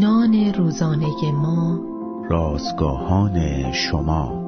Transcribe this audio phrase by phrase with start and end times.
[0.00, 1.80] نان روزانه ما.
[2.30, 4.42] رازگاهان شما.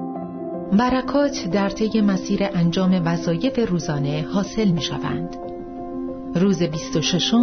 [0.73, 5.37] برکات در طی مسیر انجام وظایف روزانه حاصل می شوند.
[6.35, 7.35] روز 26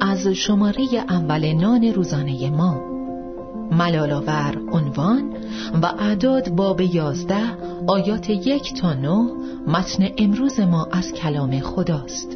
[0.00, 2.80] از شماره اول نان روزانه ما.
[3.72, 5.32] ملالاور عنوان
[5.82, 7.42] و اعداد باب یازده
[7.86, 9.30] آیات یک تا نه
[9.66, 12.35] متن امروز ما از کلام خداست.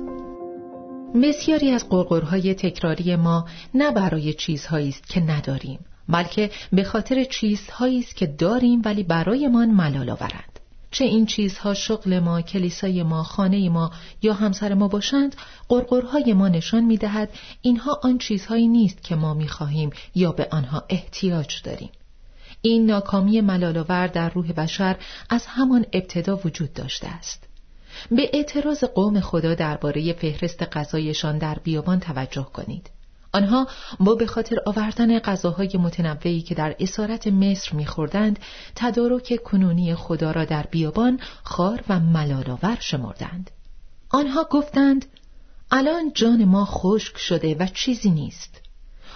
[1.15, 5.79] بسیاری از قرقرهای تکراری ما نه برای چیزهایی است که نداریم
[6.09, 10.61] بلکه به خاطر چیزهایی است که داریم ولی برایمان ملال آورند
[10.91, 13.91] چه این چیزها شغل ما، کلیسای ما، خانه ما
[14.23, 15.37] یا همسر ما باشند،
[15.69, 17.29] قرقرهای ما نشان می دهد
[17.63, 21.91] اینها آن چیزهایی نیست که ما می خواهیم یا به آنها احتیاج داریم.
[22.63, 24.97] این ناکامی ملالآور در روح بشر
[25.31, 27.50] از همان ابتدا وجود داشته است.
[28.11, 32.91] به اعتراض قوم خدا درباره فهرست غذایشان در بیابان توجه کنید.
[33.33, 33.67] آنها
[34.01, 38.39] با به خاطر آوردن غذاهای متنوعی که در اسارت مصر میخوردند
[38.77, 43.51] تدارک کنونی خدا را در بیابان خار و ملالآور شمردند.
[44.11, 45.07] آنها گفتند
[45.71, 48.61] الان جان ما خشک شده و چیزی نیست.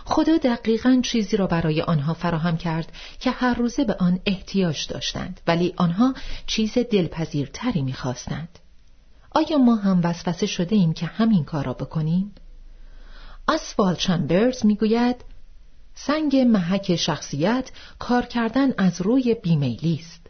[0.04, 5.40] خدا دقیقا چیزی را برای آنها فراهم کرد که هر روزه به آن احتیاج داشتند
[5.46, 6.14] ولی آنها
[6.46, 8.58] چیز دلپذیرتری می‌خواستند.
[9.34, 12.34] آیا ما هم وسوسه شده ایم که همین کار را بکنیم؟
[13.48, 15.16] اسفال چمبرز می‌گوید
[15.94, 20.27] سنگ محک شخصیت کار کردن از روی بیمیلی است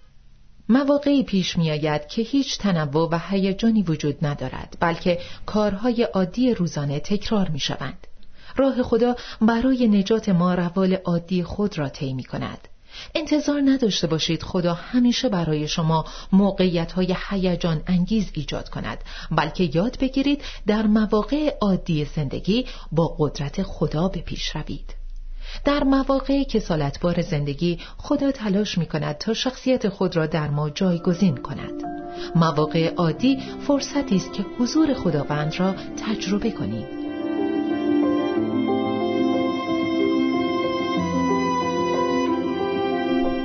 [0.68, 7.48] مواقعی پیش میآید که هیچ تنوع و هیجانی وجود ندارد بلکه کارهای عادی روزانه تکرار
[7.48, 8.06] می شوند.
[8.56, 12.68] راه خدا برای نجات ما روال عادی خود را طی می کند
[13.14, 18.98] انتظار نداشته باشید خدا همیشه برای شما موقعیت های هیجان انگیز ایجاد کند
[19.30, 24.94] بلکه یاد بگیرید در مواقع عادی زندگی با قدرت خدا به پیش روید.
[25.64, 31.36] در مواقع کسالتبار زندگی خدا تلاش می کند تا شخصیت خود را در ما جایگزین
[31.36, 31.82] کند.
[32.34, 35.74] مواقع عادی فرصتی است که حضور خداوند را
[36.06, 37.03] تجربه کنید.